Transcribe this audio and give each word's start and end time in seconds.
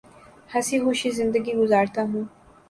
ہنسی 0.51 0.77
خوشی 0.83 1.09
زندگی 1.11 1.53
گزارتا 1.53 2.01
ہوں 2.03 2.23